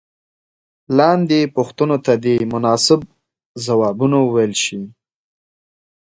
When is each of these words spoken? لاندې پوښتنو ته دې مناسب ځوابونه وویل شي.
لاندې 0.97 1.39
پوښتنو 1.55 1.97
ته 2.05 2.13
دې 2.23 2.35
مناسب 2.53 2.99
ځوابونه 3.65 4.17
وویل 4.21 4.53
شي. 4.63 4.81